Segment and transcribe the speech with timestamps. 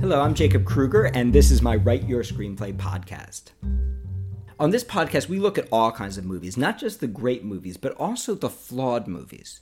[0.00, 3.50] Hello, I'm Jacob Krueger, and this is my Write Your Screenplay podcast.
[4.60, 7.76] On this podcast, we look at all kinds of movies, not just the great movies,
[7.76, 9.60] but also the flawed movies.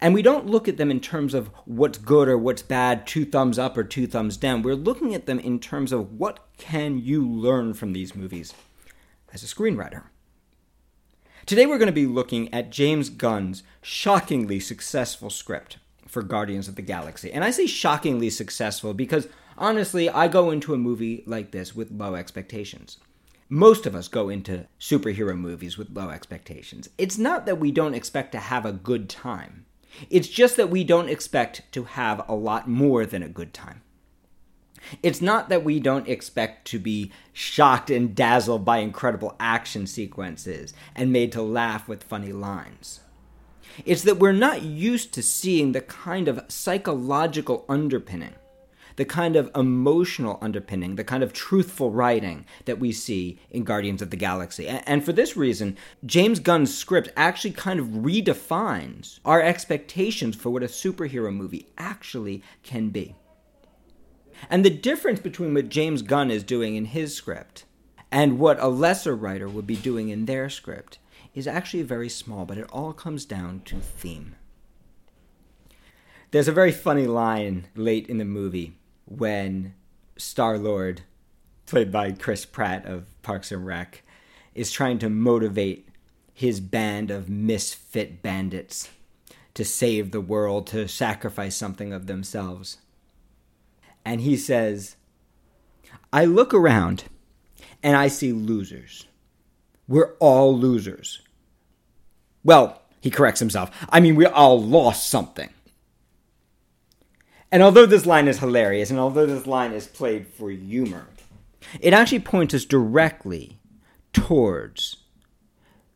[0.00, 3.24] And we don't look at them in terms of what's good or what's bad, two
[3.24, 4.62] thumbs up or two thumbs down.
[4.62, 8.54] We're looking at them in terms of what can you learn from these movies
[9.32, 10.06] as a screenwriter.
[11.46, 16.74] Today we're going to be looking at James Gunn's shockingly successful script for Guardians of
[16.74, 17.32] the Galaxy.
[17.32, 21.90] And I say shockingly successful because honestly, I go into a movie like this with
[21.90, 22.98] low expectations.
[23.48, 26.88] Most of us go into superhero movies with low expectations.
[26.98, 29.66] It's not that we don't expect to have a good time,
[30.10, 33.82] it's just that we don't expect to have a lot more than a good time.
[35.02, 40.72] It's not that we don't expect to be shocked and dazzled by incredible action sequences
[40.94, 43.00] and made to laugh with funny lines.
[43.84, 48.34] It's that we're not used to seeing the kind of psychological underpinning
[48.98, 54.02] the kind of emotional underpinning, the kind of truthful writing that we see in Guardians
[54.02, 54.66] of the Galaxy.
[54.66, 60.64] And for this reason, James Gunn's script actually kind of redefines our expectations for what
[60.64, 63.14] a superhero movie actually can be.
[64.50, 67.66] And the difference between what James Gunn is doing in his script
[68.10, 70.98] and what a lesser writer would be doing in their script
[71.38, 74.34] is actually very small, but it all comes down to theme.
[76.32, 78.74] There's a very funny line late in the movie
[79.06, 79.74] when
[80.16, 81.02] Star Lord,
[81.64, 84.02] played by Chris Pratt of Parks and Rec,
[84.54, 85.88] is trying to motivate
[86.34, 88.90] his band of misfit bandits
[89.54, 92.78] to save the world, to sacrifice something of themselves.
[94.04, 94.96] And he says,
[96.12, 97.04] I look around
[97.80, 99.06] and I see losers.
[99.86, 101.22] We're all losers.
[102.48, 103.70] Well, he corrects himself.
[103.90, 105.50] I mean, we all lost something.
[107.52, 111.08] And although this line is hilarious, and although this line is played for humor,
[111.78, 113.58] it actually points us directly
[114.14, 114.96] towards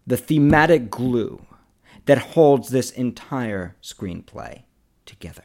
[0.06, 1.40] the thematic glue
[2.04, 4.64] that holds this entire screenplay
[5.06, 5.44] together.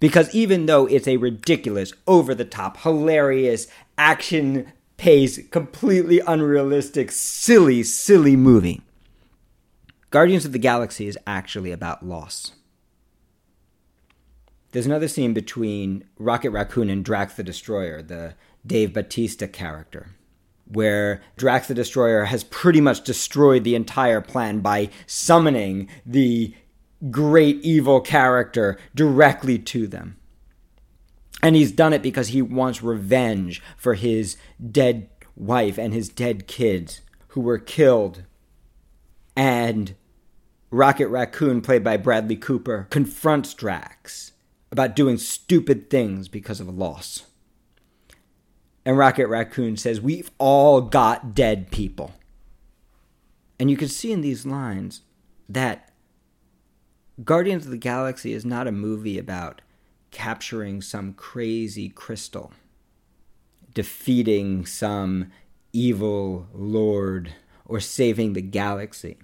[0.00, 7.82] Because even though it's a ridiculous, over the top, hilarious, action paced, completely unrealistic, silly,
[7.82, 8.82] silly movie,
[10.10, 12.52] Guardians of the Galaxy is actually about loss.
[14.72, 18.34] There's another scene between Rocket Raccoon and Drax the Destroyer, the
[18.66, 20.10] Dave Bautista character,
[20.66, 26.54] where Drax the Destroyer has pretty much destroyed the entire plan by summoning the
[27.10, 30.16] great evil character directly to them.
[31.42, 34.36] And he's done it because he wants revenge for his
[34.70, 38.24] dead wife and his dead kids who were killed.
[39.34, 39.94] And
[40.70, 44.32] Rocket Raccoon, played by Bradley Cooper, confronts Drax
[44.70, 47.24] about doing stupid things because of a loss.
[48.84, 52.12] And Rocket Raccoon says, We've all got dead people.
[53.58, 55.02] And you can see in these lines
[55.48, 55.92] that
[57.24, 59.60] Guardians of the Galaxy is not a movie about
[60.10, 62.52] capturing some crazy crystal,
[63.74, 65.30] defeating some
[65.72, 67.34] evil lord,
[67.66, 69.18] or saving the galaxy.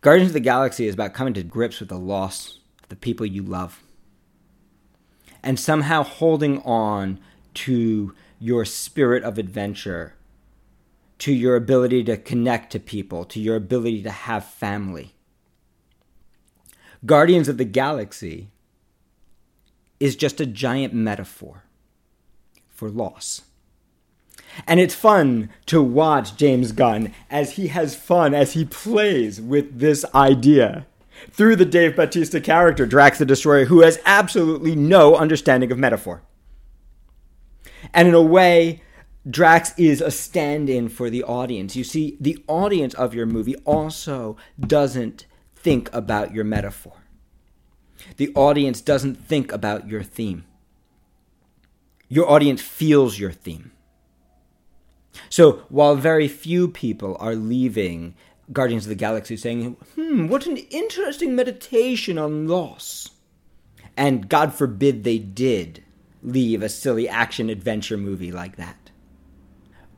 [0.00, 3.26] Guardians of the Galaxy is about coming to grips with the loss of the people
[3.26, 3.82] you love
[5.42, 7.18] and somehow holding on
[7.54, 10.14] to your spirit of adventure,
[11.18, 15.14] to your ability to connect to people, to your ability to have family.
[17.04, 18.50] Guardians of the Galaxy
[19.98, 21.64] is just a giant metaphor
[22.68, 23.42] for loss.
[24.66, 29.78] And it's fun to watch James Gunn as he has fun, as he plays with
[29.78, 30.86] this idea
[31.30, 36.22] through the Dave Bautista character, Drax the Destroyer, who has absolutely no understanding of metaphor.
[37.92, 38.82] And in a way,
[39.28, 41.76] Drax is a stand in for the audience.
[41.76, 46.94] You see, the audience of your movie also doesn't think about your metaphor,
[48.16, 50.44] the audience doesn't think about your theme.
[52.08, 53.72] Your audience feels your theme.
[55.28, 58.14] So while very few people are leaving
[58.52, 63.10] Guardians of the Galaxy saying, hmm, what an interesting meditation on loss.
[63.96, 65.84] And God forbid they did
[66.22, 68.90] leave a silly action adventure movie like that.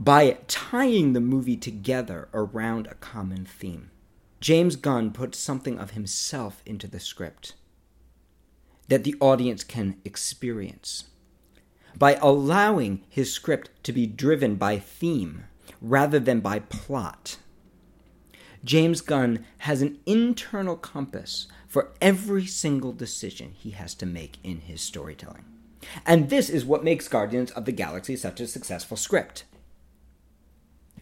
[0.00, 3.90] By tying the movie together around a common theme,
[4.40, 7.55] James Gunn put something of himself into the script
[8.88, 11.09] that the audience can experience.
[11.96, 15.44] By allowing his script to be driven by theme
[15.81, 17.38] rather than by plot
[18.64, 24.60] James Gunn has an internal compass for every single decision he has to make in
[24.60, 25.44] his storytelling.
[26.04, 29.44] And this is what makes Guardians of the Galaxy such a successful script.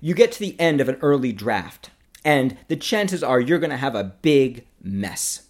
[0.00, 1.91] You get to the end of an early draft,
[2.25, 5.48] and the chances are you're going to have a big mess.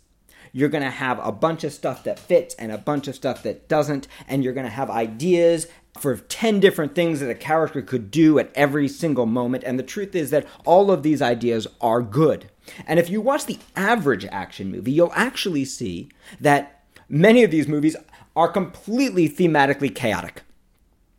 [0.53, 3.43] You're going to have a bunch of stuff that fits and a bunch of stuff
[3.43, 5.67] that doesn't, and you're going to have ideas
[5.99, 9.65] for 10 different things that a character could do at every single moment.
[9.65, 12.50] And the truth is that all of these ideas are good.
[12.87, 16.09] And if you watch the average action movie, you'll actually see
[16.41, 17.97] that many of these movies
[18.37, 20.43] are completely thematically chaotic.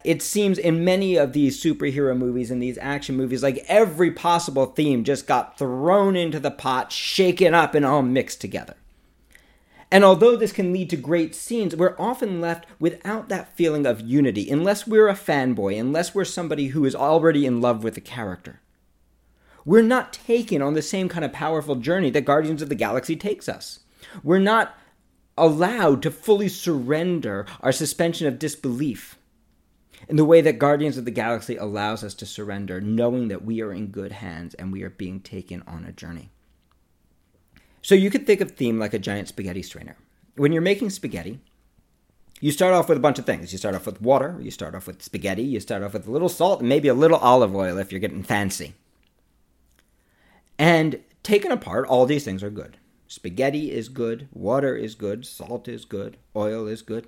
[0.05, 4.67] It seems in many of these superhero movies and these action movies, like every possible
[4.67, 8.75] theme just got thrown into the pot, shaken up, and all mixed together.
[9.91, 14.01] And although this can lead to great scenes, we're often left without that feeling of
[14.01, 18.01] unity unless we're a fanboy, unless we're somebody who is already in love with the
[18.01, 18.61] character.
[19.65, 23.15] We're not taken on the same kind of powerful journey that Guardians of the Galaxy
[23.15, 23.79] takes us.
[24.23, 24.77] We're not
[25.37, 29.17] allowed to fully surrender our suspension of disbelief
[30.07, 33.61] in the way that Guardians of the Galaxy allows us to surrender, knowing that we
[33.61, 36.31] are in good hands and we are being taken on a journey.
[37.81, 39.95] So you could think of theme like a giant spaghetti strainer.
[40.35, 41.39] When you're making spaghetti,
[42.41, 43.51] you start off with a bunch of things.
[43.51, 46.11] You start off with water, you start off with spaghetti, you start off with a
[46.11, 48.73] little salt, and maybe a little olive oil if you're getting fancy.
[50.57, 52.77] And taken apart, all these things are good.
[53.07, 57.07] Spaghetti is good, water is good, salt is good, oil is good.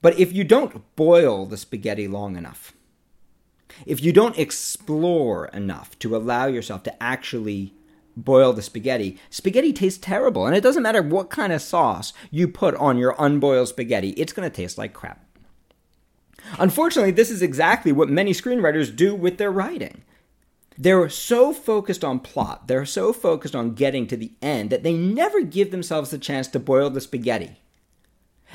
[0.00, 2.72] But if you don't boil the spaghetti long enough,
[3.84, 7.74] if you don't explore enough to allow yourself to actually
[8.24, 10.46] boil the spaghetti, spaghetti tastes terrible.
[10.46, 14.32] And it doesn't matter what kind of sauce you put on your unboiled spaghetti, it's
[14.32, 15.24] going to taste like crap.
[16.58, 20.02] Unfortunately, this is exactly what many screenwriters do with their writing.
[20.76, 24.94] They're so focused on plot, they're so focused on getting to the end that they
[24.94, 27.60] never give themselves the chance to boil the spaghetti.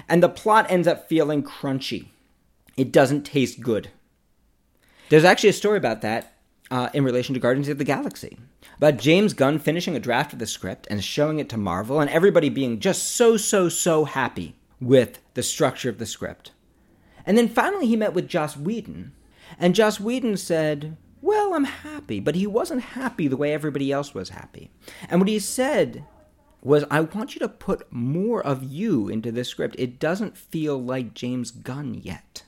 [0.07, 2.07] And the plot ends up feeling crunchy.
[2.77, 3.89] It doesn't taste good.
[5.09, 6.33] There's actually a story about that
[6.71, 8.37] uh, in relation to Guardians of the Galaxy
[8.77, 12.09] about James Gunn finishing a draft of the script and showing it to Marvel, and
[12.09, 16.51] everybody being just so, so, so happy with the structure of the script.
[17.25, 19.13] And then finally he met with Joss Whedon,
[19.57, 24.13] and Joss Whedon said, Well, I'm happy, but he wasn't happy the way everybody else
[24.13, 24.71] was happy.
[25.09, 26.05] And what he said
[26.61, 29.75] was, I want you to put more of you into this script.
[29.77, 32.43] It doesn't feel like James Gunn yet.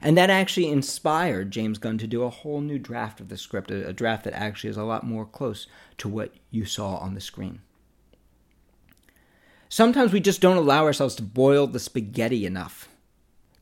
[0.00, 3.70] And that actually inspired James Gunn to do a whole new draft of the script,
[3.70, 5.66] a, a draft that actually is a lot more close
[5.98, 7.60] to what you saw on the screen.
[9.68, 12.88] Sometimes we just don't allow ourselves to boil the spaghetti enough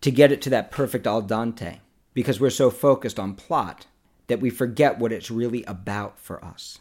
[0.02, 1.78] to get it to that perfect al dente
[2.12, 3.86] because we're so focused on plot
[4.26, 6.78] that we forget what it's really about for us.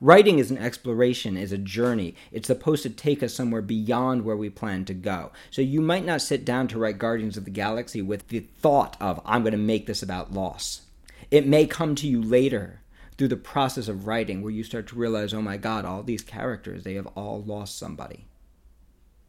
[0.00, 2.14] Writing is an exploration, is a journey.
[2.32, 5.32] It's supposed to take us somewhere beyond where we plan to go.
[5.50, 8.96] So you might not sit down to write Guardians of the Galaxy with the thought
[9.00, 10.82] of, I'm going to make this about loss.
[11.30, 12.80] It may come to you later
[13.16, 16.22] through the process of writing where you start to realize, oh my God, all these
[16.22, 18.26] characters, they have all lost somebody.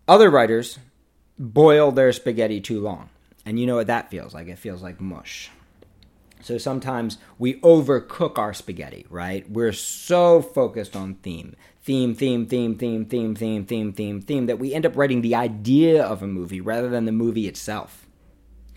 [0.08, 0.80] Other writers
[1.38, 3.10] boil their spaghetti too long.
[3.46, 4.48] And you know what that feels like?
[4.48, 5.50] It feels like mush.
[6.44, 9.50] So sometimes we overcook our spaghetti, right?
[9.50, 14.60] We're so focused on theme, theme, theme, theme, theme, theme, theme, theme, theme, theme, that
[14.60, 18.08] we end up writing the idea of a movie rather than the movie itself.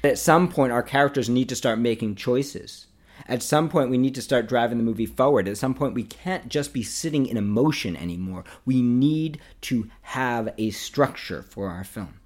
[0.03, 2.87] At some point, our characters need to start making choices.
[3.27, 5.49] At some point, we need to start driving the movie forward.
[5.49, 8.45] At some point, we can't just be sitting in emotion anymore.
[8.67, 12.21] We need to have a structure for our film.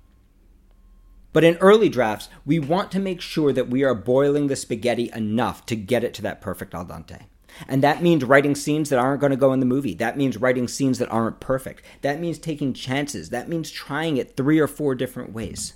[1.33, 5.11] But in early drafts, we want to make sure that we are boiling the spaghetti
[5.15, 7.27] enough to get it to that perfect al dente.
[7.67, 9.95] And that means writing scenes that aren't going to go in the movie.
[9.95, 11.83] That means writing scenes that aren't perfect.
[12.03, 13.31] That means taking chances.
[13.31, 15.75] That means trying it three or four different ways,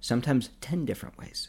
[0.00, 1.48] sometimes 10 different ways.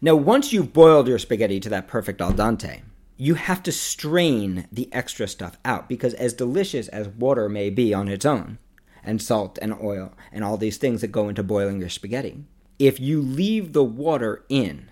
[0.00, 2.80] Now, once you've boiled your spaghetti to that perfect al dente,
[3.18, 7.92] you have to strain the extra stuff out because, as delicious as water may be
[7.92, 8.58] on its own,
[9.04, 12.44] and salt and oil and all these things that go into boiling your spaghetti.
[12.78, 14.90] If you leave the water in,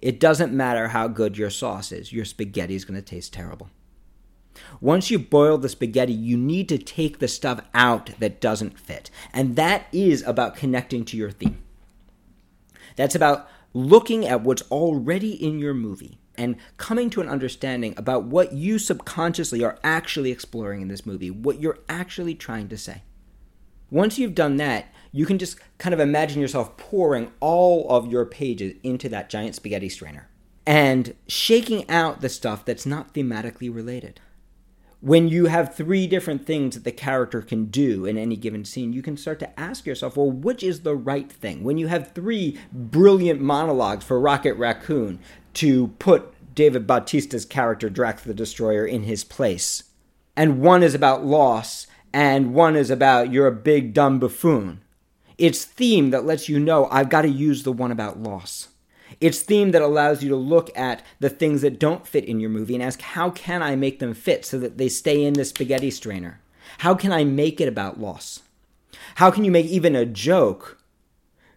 [0.00, 3.70] it doesn't matter how good your sauce is, your spaghetti is going to taste terrible.
[4.80, 9.10] Once you boil the spaghetti, you need to take the stuff out that doesn't fit.
[9.32, 11.62] And that is about connecting to your theme.
[12.96, 18.24] That's about looking at what's already in your movie and coming to an understanding about
[18.24, 23.02] what you subconsciously are actually exploring in this movie, what you're actually trying to say.
[23.90, 28.24] Once you've done that, you can just kind of imagine yourself pouring all of your
[28.24, 30.28] pages into that giant spaghetti strainer
[30.66, 34.20] and shaking out the stuff that's not thematically related.
[35.00, 38.92] when you have three different things that the character can do in any given scene,
[38.92, 41.64] you can start to ask yourself, well, which is the right thing?
[41.64, 45.18] When you have three brilliant monologues for Rocket Raccoon
[45.54, 49.84] to put David Bautista's character, Drax the Destroyer, in his place,
[50.36, 54.80] and one is about loss, and one is about you're a big dumb buffoon.
[55.38, 58.68] It's theme that lets you know I've got to use the one about loss.
[59.20, 62.50] It's theme that allows you to look at the things that don't fit in your
[62.50, 65.44] movie and ask, how can I make them fit so that they stay in the
[65.44, 66.40] spaghetti strainer?
[66.78, 68.40] How can I make it about loss?
[69.16, 70.78] How can you make even a joke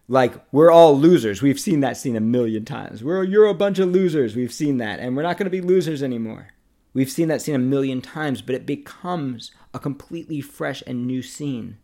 [0.08, 1.42] like we're all losers?
[1.42, 3.04] We've seen that scene a million times.
[3.04, 4.34] We're you're a bunch of losers.
[4.34, 6.48] We've seen that, and we're not going to be losers anymore.
[6.94, 11.22] We've seen that scene a million times, but it becomes a completely fresh and new
[11.22, 11.78] scene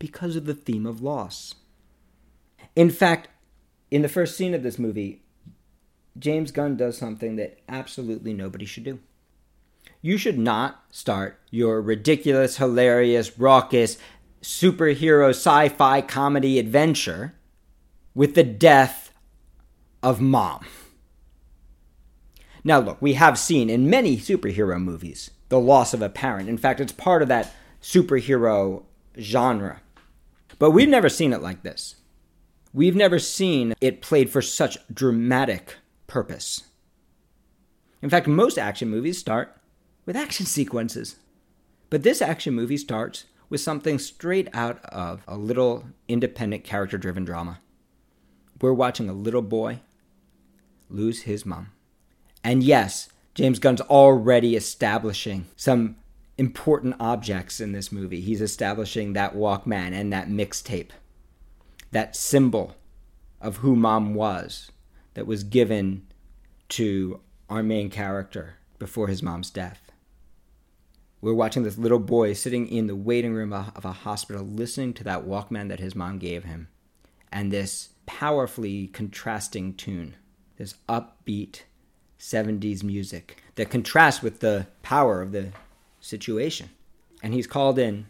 [0.00, 1.54] because of the theme of loss.
[2.74, 3.28] In fact,
[3.92, 5.22] in the first scene of this movie,
[6.18, 8.98] James Gunn does something that absolutely nobody should do.
[10.02, 13.96] You should not start your ridiculous, hilarious, raucous,
[14.42, 17.34] superhero sci fi comedy adventure
[18.14, 19.12] with the death
[20.02, 20.64] of mom.
[22.64, 26.48] Now, look, we have seen in many superhero movies the loss of a parent.
[26.48, 28.84] In fact, it's part of that superhero
[29.20, 29.82] genre.
[30.58, 31.96] But we've never seen it like this.
[32.72, 36.64] We've never seen it played for such dramatic purpose.
[38.00, 39.56] In fact, most action movies start
[40.06, 41.16] with action sequences.
[41.90, 47.24] But this action movie starts with something straight out of a little independent character driven
[47.24, 47.60] drama.
[48.60, 49.80] We're watching a little boy
[50.88, 51.73] lose his mom.
[52.44, 55.96] And yes, James Gunn's already establishing some
[56.38, 58.20] important objects in this movie.
[58.20, 60.90] He's establishing that Walkman and that mixtape
[61.94, 62.74] that symbol
[63.40, 64.72] of who mom was
[65.14, 66.04] that was given
[66.68, 69.92] to our main character before his mom's death.
[71.20, 75.04] We're watching this little boy sitting in the waiting room of a hospital listening to
[75.04, 76.66] that Walkman that his mom gave him
[77.30, 80.16] and this powerfully contrasting tune,
[80.56, 81.62] this upbeat
[82.18, 85.52] 70s music that contrasts with the power of the
[86.00, 86.70] situation.
[87.22, 88.06] And he's called in,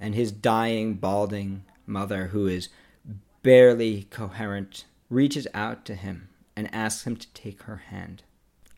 [0.00, 2.68] and his dying, balding mother, who is
[3.42, 8.22] barely coherent, reaches out to him and asks him to take her hand.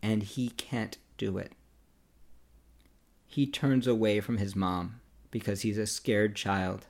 [0.03, 1.53] And he can't do it.
[3.27, 5.01] He turns away from his mom
[5.31, 6.87] because he's a scared child.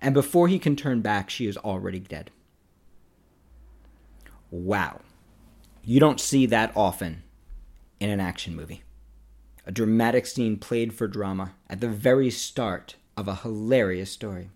[0.00, 2.30] And before he can turn back, she is already dead.
[4.50, 5.00] Wow.
[5.84, 7.22] You don't see that often
[8.00, 8.82] in an action movie.
[9.66, 14.50] A dramatic scene played for drama at the very start of a hilarious story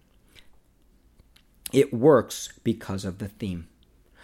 [1.72, 3.68] it works because of the theme.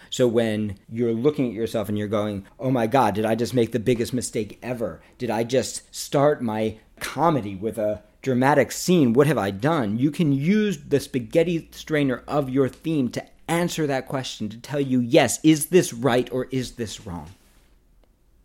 [0.09, 3.53] So when you're looking at yourself and you're going, oh my God, did I just
[3.53, 5.01] make the biggest mistake ever?
[5.17, 9.13] Did I just start my comedy with a dramatic scene?
[9.13, 9.97] What have I done?
[9.97, 14.79] You can use the spaghetti strainer of your theme to answer that question, to tell
[14.79, 17.31] you, yes, is this right or is this wrong?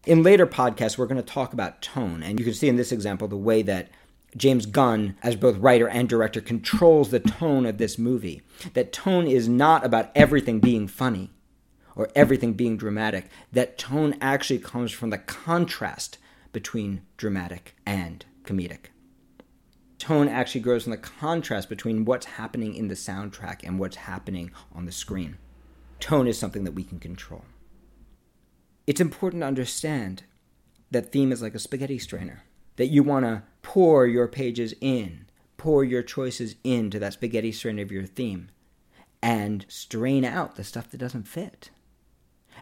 [0.07, 2.23] In later podcasts, we're going to talk about tone.
[2.23, 3.89] And you can see in this example the way that
[4.37, 8.43] James Gunn, as both writer and director, controls the tone of this movie.
[8.75, 11.31] That tone is not about everything being funny
[11.97, 13.29] or everything being dramatic.
[13.53, 16.19] That tone actually comes from the contrast
[16.53, 18.87] between dramatic and comedic.
[19.99, 24.51] Tone actually grows from the contrast between what's happening in the soundtrack and what's happening
[24.73, 25.39] on the screen.
[25.99, 27.45] Tone is something that we can control.
[28.87, 30.23] It's important to understand
[30.91, 32.45] that theme is like a spaghetti strainer
[32.77, 35.27] that you want to pour your pages in,
[35.57, 38.51] pour your choices into that spaghetti strainer of your theme,
[39.21, 41.71] and strain out the stuff that doesn't fit.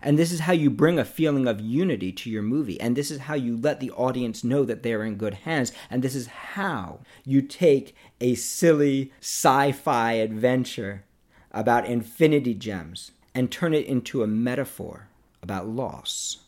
[0.02, 2.80] And this is how you bring a feeling of unity to your movie.
[2.80, 5.72] And this is how you let the audience know that they're in good hands.
[5.90, 11.04] And this is how you take a silly sci fi adventure
[11.52, 15.08] about infinity gems and turn it into a metaphor
[15.42, 16.38] about loss.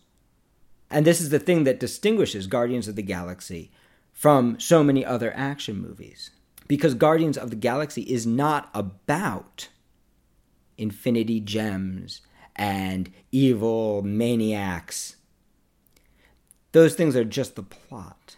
[0.90, 3.70] And this is the thing that distinguishes Guardians of the Galaxy
[4.12, 6.30] from so many other action movies.
[6.66, 9.68] Because Guardians of the Galaxy is not about
[10.76, 12.20] infinity gems
[12.58, 15.16] and evil maniacs.
[16.72, 18.36] Those things are just the plot.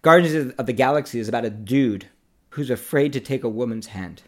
[0.00, 2.06] Guardians of the Galaxy is about a dude
[2.50, 4.22] who's afraid to take a woman's hand,